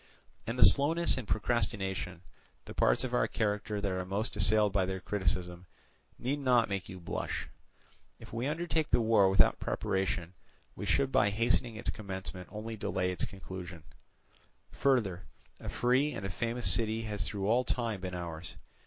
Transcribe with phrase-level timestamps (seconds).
[0.47, 2.23] "And the slowness and procrastination,
[2.65, 5.67] the parts of our character that are most assailed by their criticism,
[6.17, 7.49] need not make you blush.
[8.17, 10.33] If we undertake the war without preparation,
[10.75, 13.83] we should by hastening its commencement only delay its conclusion:
[14.71, 15.21] further,
[15.59, 18.55] a free and a famous city has through all time been ours.